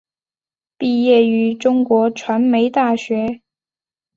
[0.79, 3.41] 毕业于中国传媒大学。